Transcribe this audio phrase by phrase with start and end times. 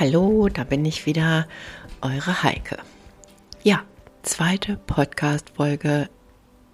[0.00, 1.48] Hallo, da bin ich wieder,
[2.02, 2.78] eure Heike.
[3.64, 3.82] Ja,
[4.22, 6.08] zweite Podcast-Folge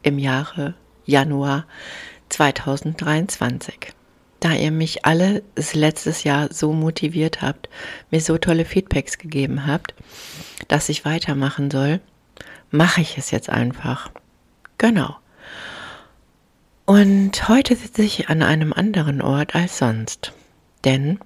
[0.02, 0.74] im Jahre
[1.06, 1.64] Januar
[2.28, 3.95] 2023.
[4.41, 5.42] Da ihr mich alle
[5.73, 7.70] letztes Jahr so motiviert habt,
[8.10, 9.95] mir so tolle Feedbacks gegeben habt,
[10.69, 12.00] dass ich weitermachen soll,
[12.70, 14.11] mache ich es jetzt einfach.
[14.77, 15.16] Genau.
[16.84, 20.34] Und heute sitze ich an einem anderen Ort als sonst.
[20.84, 21.19] Denn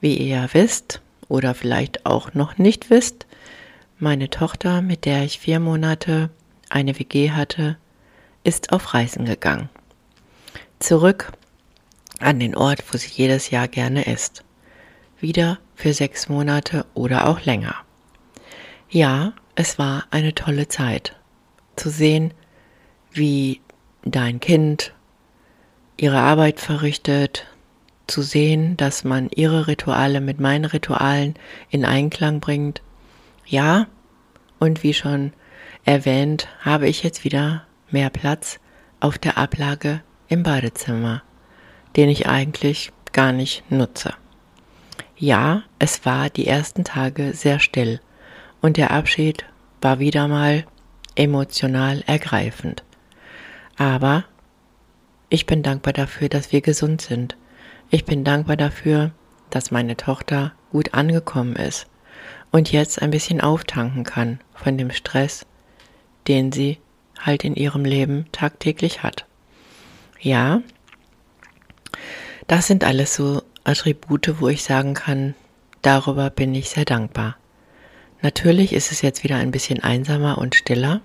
[0.00, 3.26] wie ihr ja wisst oder vielleicht auch noch nicht wisst,
[3.98, 6.30] meine Tochter, mit der ich vier Monate
[6.68, 7.78] eine WG hatte,
[8.44, 9.68] ist auf Reisen gegangen.
[10.78, 11.32] Zurück
[12.20, 14.44] an den Ort, wo sie jedes Jahr gerne ist.
[15.18, 17.74] Wieder für sechs Monate oder auch länger.
[18.90, 21.16] Ja, es war eine tolle Zeit.
[21.76, 22.32] Zu sehen,
[23.10, 23.60] wie
[24.04, 24.92] dein Kind
[25.96, 27.46] ihre Arbeit verrichtet,
[28.06, 31.34] zu sehen, dass man ihre Rituale mit meinen Ritualen
[31.70, 32.82] in Einklang bringt.
[33.44, 33.86] Ja,
[34.58, 35.32] und wie schon
[35.84, 38.58] erwähnt, habe ich jetzt wieder mehr Platz
[39.00, 41.22] auf der Ablage im Badezimmer,
[41.96, 44.14] den ich eigentlich gar nicht nutze.
[45.16, 48.00] Ja, es war die ersten Tage sehr still
[48.60, 49.44] und der Abschied
[49.80, 50.64] war wieder mal
[51.14, 52.82] emotional ergreifend.
[53.76, 54.24] Aber
[55.28, 57.36] ich bin dankbar dafür, dass wir gesund sind
[57.90, 59.12] ich bin dankbar dafür,
[59.50, 61.86] dass meine Tochter gut angekommen ist
[62.50, 65.46] und jetzt ein bisschen auftanken kann von dem Stress,
[66.26, 66.78] den sie
[67.18, 69.26] halt in ihrem Leben tagtäglich hat.
[70.20, 70.62] Ja,
[72.46, 75.34] das sind alles so Attribute, wo ich sagen kann,
[75.82, 77.36] darüber bin ich sehr dankbar.
[78.22, 81.00] Natürlich ist es jetzt wieder ein bisschen einsamer und stiller,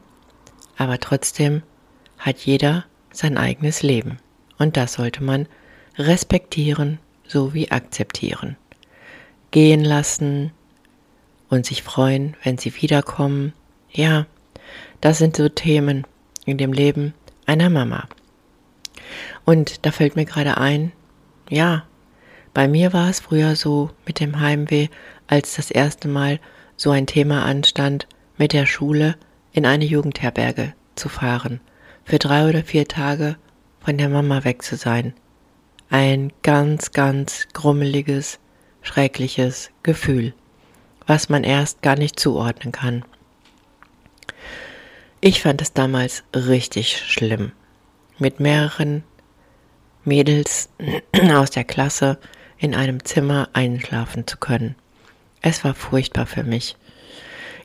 [0.77, 1.63] aber trotzdem
[2.17, 4.17] hat jeder sein eigenes Leben
[4.57, 5.47] und das sollte man
[5.97, 8.57] respektieren sowie akzeptieren.
[9.51, 10.51] Gehen lassen
[11.49, 13.53] und sich freuen, wenn sie wiederkommen.
[13.91, 14.25] Ja,
[15.01, 16.05] das sind so Themen
[16.45, 17.13] in dem Leben
[17.45, 18.07] einer Mama.
[19.45, 20.91] Und da fällt mir gerade ein,
[21.49, 21.83] ja,
[22.53, 24.87] bei mir war es früher so mit dem Heimweh,
[25.27, 26.39] als das erste Mal
[26.75, 29.15] so ein Thema anstand, mit der Schule
[29.53, 31.59] in eine Jugendherberge zu fahren,
[32.03, 33.35] für drei oder vier Tage
[33.79, 35.13] von der Mama weg zu sein,
[35.91, 38.39] ein ganz, ganz grummeliges,
[38.81, 40.33] schreckliches Gefühl,
[41.05, 43.03] was man erst gar nicht zuordnen kann.
[45.19, 47.51] Ich fand es damals richtig schlimm,
[48.17, 49.03] mit mehreren
[50.05, 50.69] Mädels
[51.33, 52.17] aus der Klasse
[52.57, 54.75] in einem Zimmer einschlafen zu können.
[55.41, 56.77] Es war furchtbar für mich.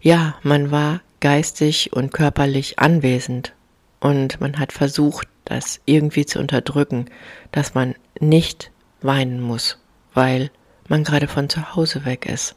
[0.00, 3.54] Ja, man war geistig und körperlich anwesend
[4.00, 7.06] und man hat versucht, das irgendwie zu unterdrücken,
[7.52, 9.78] dass man nicht weinen muss,
[10.14, 10.50] weil
[10.88, 12.54] man gerade von zu Hause weg ist.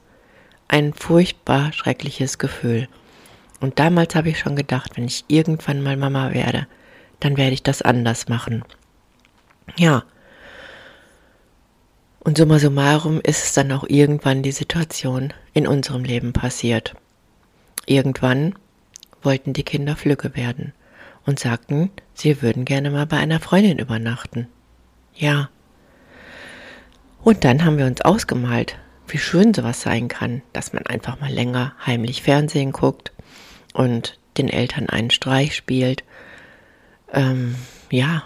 [0.67, 2.87] Ein furchtbar schreckliches Gefühl.
[3.59, 6.67] Und damals habe ich schon gedacht, wenn ich irgendwann mal Mama werde,
[7.19, 8.63] dann werde ich das anders machen.
[9.77, 10.03] Ja.
[12.19, 16.95] Und summa summarum ist es dann auch irgendwann die Situation in unserem Leben passiert.
[17.85, 18.55] Irgendwann
[19.21, 20.73] wollten die Kinder Flügge werden
[21.25, 24.47] und sagten, sie würden gerne mal bei einer Freundin übernachten.
[25.15, 25.49] Ja.
[27.23, 28.77] Und dann haben wir uns ausgemalt,
[29.07, 33.11] wie schön sowas sein kann, dass man einfach mal länger heimlich Fernsehen guckt
[33.73, 36.03] und den Eltern einen Streich spielt.
[37.11, 37.55] Ähm,
[37.91, 38.23] ja,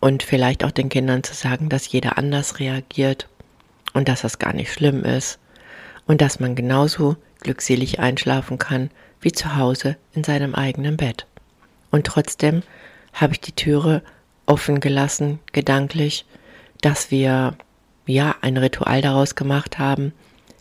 [0.00, 3.28] und vielleicht auch den Kindern zu sagen, dass jeder anders reagiert
[3.94, 5.38] und dass das gar nicht schlimm ist
[6.06, 8.90] und dass man genauso glückselig einschlafen kann
[9.20, 11.26] wie zu Hause in seinem eigenen Bett.
[11.90, 12.62] Und trotzdem
[13.12, 14.02] habe ich die Türe
[14.46, 16.24] offen gelassen, gedanklich,
[16.80, 17.56] dass wir
[18.06, 20.12] ja ein Ritual daraus gemacht haben,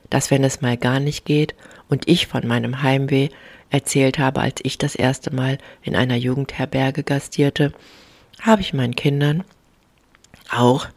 [0.10, 1.56] dass wenn es mal gar nicht geht
[1.90, 3.30] und ich von meinem Heimweh
[3.70, 7.74] erzählt habe, als ich das erste Mal in einer Jugendherberge gastierte,
[8.42, 9.44] habe ich meinen Kindern
[10.52, 10.88] auch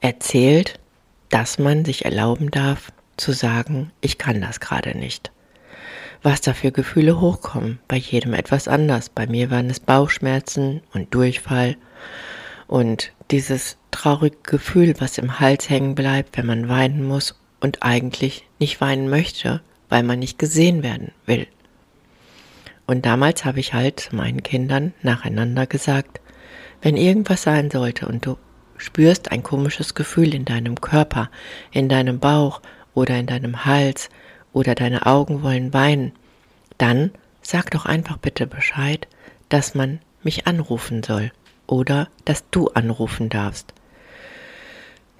[0.00, 0.78] erzählt,
[1.28, 5.30] dass man sich erlauben darf zu sagen, ich kann das gerade nicht
[6.22, 7.78] was da für Gefühle hochkommen.
[7.88, 9.08] Bei jedem etwas anders.
[9.08, 11.76] Bei mir waren es Bauchschmerzen und Durchfall
[12.66, 18.46] und dieses traurige Gefühl, was im Hals hängen bleibt, wenn man weinen muss und eigentlich
[18.58, 21.46] nicht weinen möchte, weil man nicht gesehen werden will.
[22.86, 26.20] Und damals habe ich halt meinen Kindern nacheinander gesagt,
[26.82, 28.36] wenn irgendwas sein sollte und du
[28.76, 31.30] spürst ein komisches Gefühl in deinem Körper,
[31.72, 32.62] in deinem Bauch
[32.94, 34.10] oder in deinem Hals
[34.52, 36.12] oder deine Augen wollen weinen,
[36.78, 37.10] dann
[37.42, 39.06] sag doch einfach bitte Bescheid,
[39.48, 41.32] dass man mich anrufen soll
[41.70, 43.72] oder dass du anrufen darfst.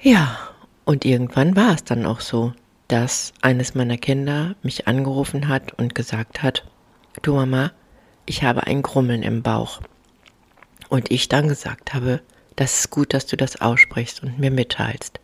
[0.01, 0.37] Ja,
[0.85, 2.53] und irgendwann war es dann auch so,
[2.89, 6.65] dass eines meiner Kinder mich angerufen hat und gesagt hat,
[7.23, 7.71] du Mama,
[8.27, 9.81] ich habe ein Grummeln im Bauch.
[10.89, 12.21] Und ich dann gesagt habe,
[12.57, 15.21] das ist gut, dass du das aussprichst und mir mitteilst.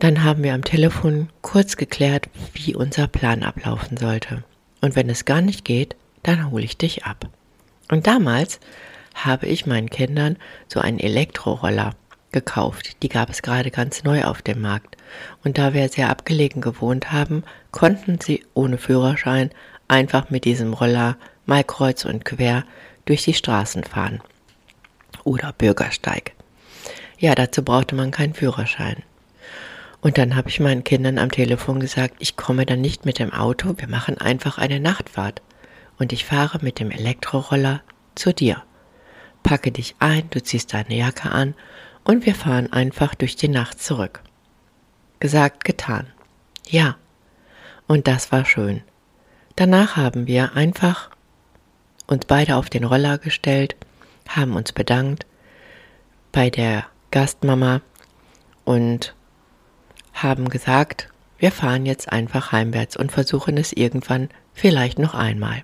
[0.00, 4.42] Dann haben wir am Telefon kurz geklärt, wie unser Plan ablaufen sollte.
[4.80, 5.94] Und wenn es gar nicht geht,
[6.24, 7.28] dann hole ich dich ab.
[7.90, 8.58] Und damals
[9.14, 10.36] habe ich meinen Kindern
[10.68, 11.94] so einen Elektroroller
[12.32, 13.02] gekauft.
[13.02, 14.96] Die gab es gerade ganz neu auf dem Markt.
[15.44, 19.50] Und da wir sehr abgelegen gewohnt haben, konnten sie ohne Führerschein
[19.88, 21.16] einfach mit diesem Roller
[21.46, 22.64] mal kreuz und quer
[23.06, 24.20] durch die Straßen fahren.
[25.22, 26.32] Oder Bürgersteig.
[27.18, 29.02] Ja, dazu brauchte man keinen Führerschein.
[30.00, 33.32] Und dann habe ich meinen Kindern am Telefon gesagt, ich komme dann nicht mit dem
[33.32, 35.40] Auto, wir machen einfach eine Nachtfahrt.
[35.98, 37.80] Und ich fahre mit dem Elektroroller
[38.14, 38.62] zu dir.
[39.44, 41.54] Packe dich ein, du ziehst deine Jacke an
[42.02, 44.22] und wir fahren einfach durch die Nacht zurück.
[45.20, 46.08] Gesagt, getan.
[46.66, 46.96] Ja.
[47.86, 48.82] Und das war schön.
[49.56, 51.10] Danach haben wir einfach
[52.06, 53.76] uns beide auf den Roller gestellt,
[54.28, 55.26] haben uns bedankt
[56.32, 57.82] bei der Gastmama
[58.64, 59.14] und
[60.14, 61.08] haben gesagt,
[61.38, 65.62] wir fahren jetzt einfach heimwärts und versuchen es irgendwann vielleicht noch einmal.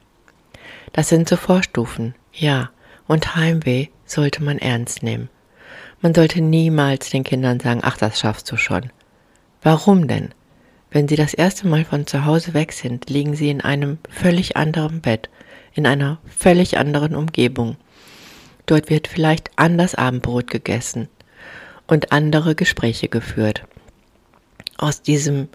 [0.92, 2.70] Das sind so Vorstufen, ja,
[3.10, 5.30] und Heimweh sollte man ernst nehmen.
[6.00, 8.92] Man sollte niemals den Kindern sagen, ach, das schaffst du schon.
[9.62, 10.28] Warum denn?
[10.92, 14.56] Wenn sie das erste Mal von zu Hause weg sind, liegen sie in einem völlig
[14.56, 15.28] anderen Bett,
[15.74, 17.76] in einer völlig anderen Umgebung.
[18.66, 21.08] Dort wird vielleicht anders Abendbrot gegessen
[21.88, 23.64] und andere Gespräche geführt.
[24.78, 25.48] Aus diesem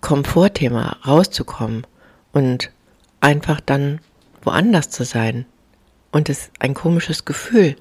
[0.00, 1.88] Komfortthema rauszukommen
[2.30, 2.70] und
[3.20, 3.98] einfach dann
[4.44, 5.44] woanders zu sein
[6.12, 7.76] und es ein komisches Gefühl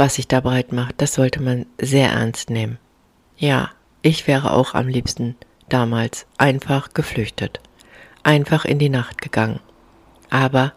[0.00, 2.78] was sich da breit macht, das sollte man sehr ernst nehmen.
[3.36, 3.68] Ja,
[4.00, 5.36] ich wäre auch am liebsten
[5.68, 7.60] damals einfach geflüchtet,
[8.22, 9.60] einfach in die Nacht gegangen.
[10.30, 10.72] Aber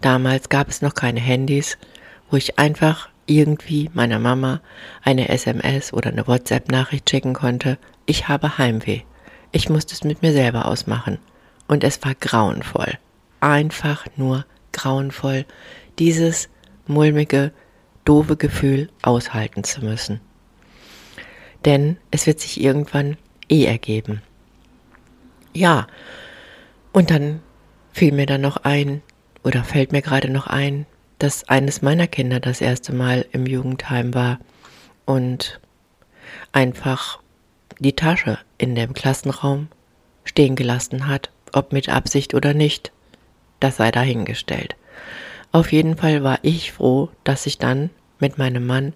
[0.00, 1.78] damals gab es noch keine Handys,
[2.28, 4.60] wo ich einfach irgendwie meiner Mama
[5.04, 9.02] eine SMS oder eine WhatsApp-Nachricht schicken konnte, ich habe Heimweh.
[9.52, 11.18] Ich musste es mit mir selber ausmachen.
[11.68, 12.98] Und es war grauenvoll.
[13.38, 15.44] Einfach nur grauenvoll.
[15.98, 16.48] Dieses
[16.86, 17.52] mulmige,
[18.04, 20.20] doofe Gefühl aushalten zu müssen.
[21.64, 23.16] Denn es wird sich irgendwann
[23.48, 24.22] eh ergeben.
[25.52, 25.86] Ja,
[26.92, 27.40] und dann
[27.92, 29.02] fiel mir dann noch ein,
[29.42, 30.86] oder fällt mir gerade noch ein,
[31.18, 34.38] dass eines meiner Kinder das erste Mal im Jugendheim war
[35.06, 35.60] und
[36.52, 37.20] einfach
[37.78, 39.68] die Tasche in dem Klassenraum
[40.24, 42.92] stehen gelassen hat, ob mit Absicht oder nicht,
[43.60, 44.76] das sei dahingestellt.
[45.56, 47.88] Auf jeden Fall war ich froh, dass ich dann
[48.18, 48.92] mit meinem Mann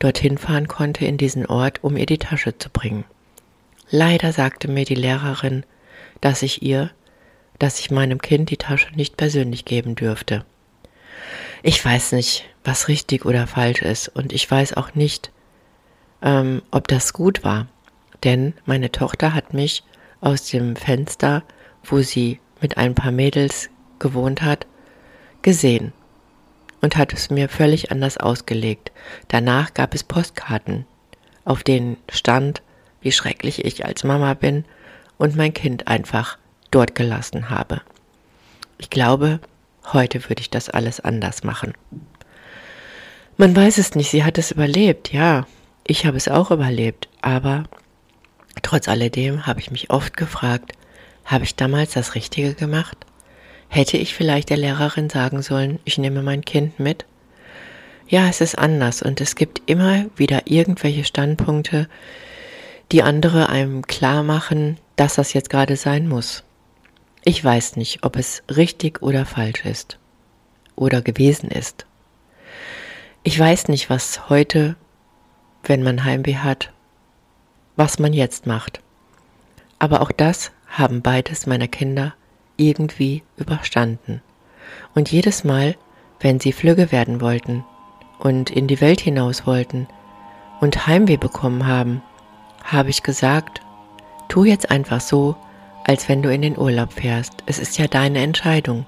[0.00, 3.04] dorthin fahren konnte in diesen Ort, um ihr die Tasche zu bringen.
[3.90, 5.64] Leider sagte mir die Lehrerin,
[6.20, 6.90] dass ich ihr,
[7.60, 10.44] dass ich meinem Kind die Tasche nicht persönlich geben dürfte.
[11.62, 15.30] Ich weiß nicht, was richtig oder falsch ist, und ich weiß auch nicht,
[16.22, 17.68] ähm, ob das gut war,
[18.24, 19.84] denn meine Tochter hat mich
[20.20, 21.44] aus dem Fenster,
[21.84, 24.66] wo sie mit ein paar Mädels gewohnt hat,
[25.44, 25.92] gesehen
[26.80, 28.90] und hat es mir völlig anders ausgelegt.
[29.28, 30.86] Danach gab es Postkarten,
[31.44, 32.62] auf denen stand,
[33.00, 34.64] wie schrecklich ich als Mama bin
[35.16, 36.38] und mein Kind einfach
[36.72, 37.80] dort gelassen habe.
[38.78, 39.38] Ich glaube,
[39.92, 41.74] heute würde ich das alles anders machen.
[43.36, 45.46] Man weiß es nicht, sie hat es überlebt, ja,
[45.86, 47.64] ich habe es auch überlebt, aber
[48.62, 50.72] trotz alledem habe ich mich oft gefragt,
[51.24, 52.96] habe ich damals das Richtige gemacht?
[53.74, 57.06] Hätte ich vielleicht der Lehrerin sagen sollen, ich nehme mein Kind mit?
[58.06, 61.88] Ja, es ist anders und es gibt immer wieder irgendwelche Standpunkte,
[62.92, 66.44] die andere einem klar machen, dass das jetzt gerade sein muss.
[67.24, 69.98] Ich weiß nicht, ob es richtig oder falsch ist
[70.76, 71.84] oder gewesen ist.
[73.24, 74.76] Ich weiß nicht, was heute,
[75.64, 76.72] wenn man Heimweh hat,
[77.74, 78.78] was man jetzt macht.
[79.80, 82.14] Aber auch das haben beides meiner Kinder
[82.56, 84.22] irgendwie überstanden.
[84.94, 85.76] Und jedes Mal,
[86.20, 87.64] wenn sie flügge werden wollten
[88.18, 89.86] und in die Welt hinaus wollten
[90.60, 92.02] und Heimweh bekommen haben,
[92.62, 93.60] habe ich gesagt,
[94.28, 95.36] tu jetzt einfach so,
[95.84, 97.42] als wenn du in den Urlaub fährst.
[97.46, 98.86] Es ist ja deine Entscheidung.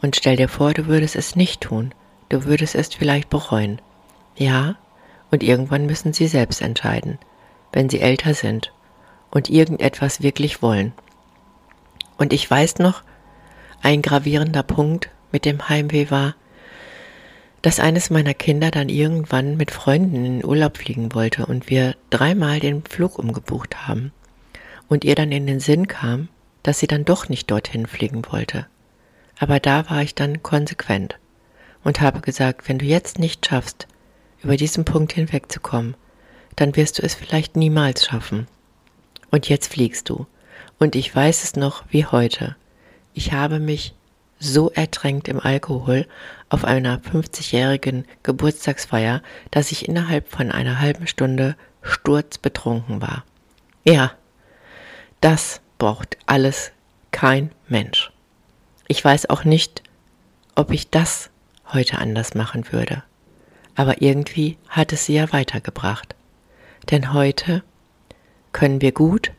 [0.00, 1.92] Und stell dir vor, du würdest es nicht tun.
[2.30, 3.82] Du würdest es vielleicht bereuen.
[4.36, 4.76] Ja,
[5.30, 7.18] und irgendwann müssen sie selbst entscheiden,
[7.72, 8.72] wenn sie älter sind
[9.30, 10.92] und irgendetwas wirklich wollen.
[12.20, 13.02] Und ich weiß noch,
[13.80, 16.34] ein gravierender Punkt mit dem Heimweh war,
[17.62, 22.60] dass eines meiner Kinder dann irgendwann mit Freunden in Urlaub fliegen wollte und wir dreimal
[22.60, 24.12] den Flug umgebucht haben
[24.86, 26.28] und ihr dann in den Sinn kam,
[26.62, 28.66] dass sie dann doch nicht dorthin fliegen wollte.
[29.38, 31.18] Aber da war ich dann konsequent
[31.84, 33.88] und habe gesagt, wenn du jetzt nicht schaffst,
[34.42, 35.94] über diesen Punkt hinwegzukommen,
[36.54, 38.46] dann wirst du es vielleicht niemals schaffen.
[39.30, 40.26] Und jetzt fliegst du.
[40.80, 42.56] Und ich weiß es noch wie heute.
[43.12, 43.94] Ich habe mich
[44.38, 46.06] so ertränkt im Alkohol
[46.48, 53.24] auf einer 50-jährigen Geburtstagsfeier, dass ich innerhalb von einer halben Stunde sturzbetrunken war.
[53.84, 54.12] Ja,
[55.20, 56.72] das braucht alles
[57.10, 58.10] kein Mensch.
[58.88, 59.82] Ich weiß auch nicht,
[60.54, 61.28] ob ich das
[61.74, 63.02] heute anders machen würde.
[63.74, 66.14] Aber irgendwie hat es sie ja weitergebracht.
[66.90, 67.62] Denn heute
[68.52, 69.30] können wir gut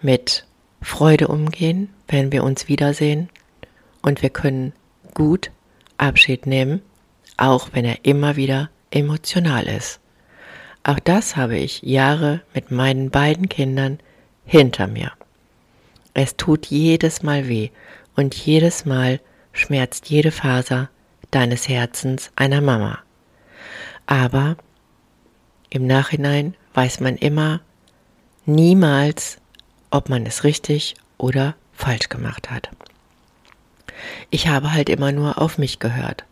[0.00, 0.46] mit
[0.84, 3.30] Freude umgehen, wenn wir uns wiedersehen
[4.02, 4.74] und wir können
[5.14, 5.50] gut
[5.96, 6.82] Abschied nehmen,
[7.36, 10.00] auch wenn er immer wieder emotional ist.
[10.82, 13.98] Auch das habe ich Jahre mit meinen beiden Kindern
[14.44, 15.12] hinter mir.
[16.12, 17.70] Es tut jedes Mal weh
[18.14, 19.20] und jedes Mal
[19.52, 20.90] schmerzt jede Faser
[21.30, 22.98] deines Herzens einer Mama.
[24.06, 24.56] Aber
[25.70, 27.62] im Nachhinein weiß man immer
[28.44, 29.38] niemals,
[29.94, 32.68] ob man es richtig oder falsch gemacht hat.
[34.28, 36.24] Ich habe halt immer nur auf mich gehört.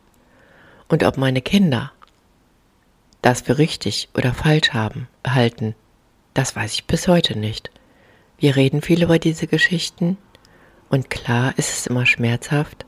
[0.89, 1.93] Und ob meine Kinder
[3.23, 5.77] das für richtig oder falsch haben, halten,
[6.35, 7.71] das weiß ich bis heute nicht.
[8.37, 10.19] Wir reden viel über diese Geschichten
[10.89, 12.85] und klar ist es immer schmerzhaft,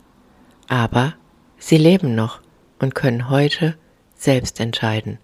[0.66, 1.14] aber
[1.56, 2.40] sie leben noch
[2.80, 3.78] und können heute
[4.16, 5.18] selbst entscheiden,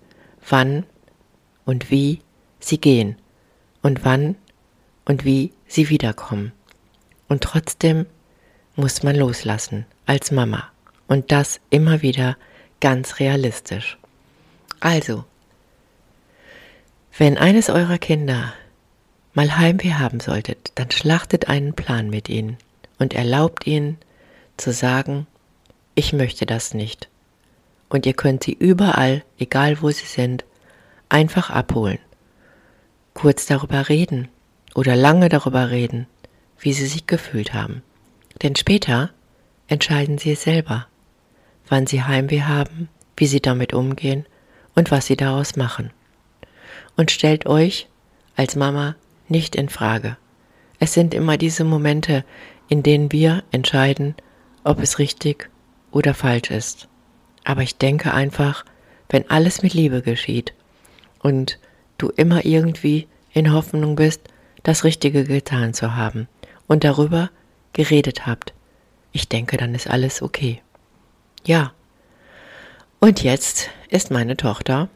[0.48, 0.86] wann
[1.64, 2.20] und wie
[2.60, 3.16] sie gehen
[3.82, 4.36] und wann
[5.04, 6.52] und wie sie wiederkommen.
[7.28, 8.06] Und trotzdem
[8.76, 10.70] muss man loslassen als Mama.
[11.06, 12.36] Und das immer wieder
[12.80, 13.98] ganz realistisch.
[14.80, 15.24] Also,
[17.18, 18.52] wenn eines eurer Kinder
[19.34, 22.56] mal Heimweh haben solltet, dann schlachtet einen Plan mit ihnen
[22.98, 23.98] und erlaubt ihnen
[24.56, 25.26] zu sagen,
[25.94, 27.08] ich möchte das nicht.
[27.88, 30.44] Und ihr könnt sie überall, egal wo sie sind,
[31.08, 31.98] einfach abholen.
[33.14, 34.28] Kurz darüber reden
[34.74, 36.06] oder lange darüber reden,
[36.58, 37.82] wie sie sich gefühlt haben.
[38.42, 39.10] Denn später
[39.68, 40.86] entscheiden sie es selber,
[41.68, 44.26] wann sie Heimweh haben, wie sie damit umgehen
[44.74, 45.90] und was sie daraus machen.
[46.96, 47.88] Und stellt euch
[48.36, 48.96] als Mama
[49.28, 50.16] nicht in Frage.
[50.78, 52.24] Es sind immer diese Momente,
[52.68, 54.14] in denen wir entscheiden,
[54.64, 55.50] ob es richtig
[55.90, 56.88] oder falsch ist.
[57.44, 58.64] Aber ich denke einfach,
[59.08, 60.54] wenn alles mit Liebe geschieht
[61.20, 61.58] und
[61.98, 64.22] du immer irgendwie in Hoffnung bist,
[64.62, 66.28] das Richtige getan zu haben
[66.66, 67.30] und darüber
[67.72, 68.52] geredet habt.
[69.12, 70.62] Ich denke, dann ist alles okay.
[71.44, 71.72] Ja.
[73.00, 74.88] Und jetzt ist meine Tochter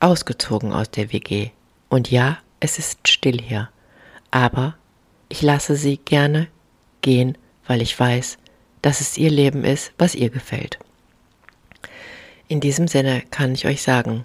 [0.00, 1.50] ausgezogen aus der WG.
[1.88, 3.68] Und ja, es ist still hier.
[4.30, 4.76] Aber
[5.28, 6.48] ich lasse sie gerne
[7.00, 8.38] gehen, weil ich weiß,
[8.80, 10.78] dass es ihr Leben ist, was ihr gefällt.
[12.48, 14.24] In diesem Sinne kann ich euch sagen,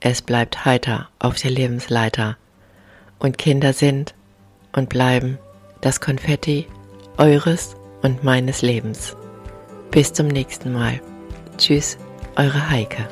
[0.00, 2.36] es bleibt heiter auf der Lebensleiter
[3.18, 4.14] und Kinder sind
[4.78, 5.38] und bleiben
[5.80, 6.66] das Konfetti
[7.18, 9.16] eures und meines Lebens.
[9.90, 11.00] Bis zum nächsten Mal.
[11.56, 11.98] Tschüss,
[12.36, 13.08] eure Heike.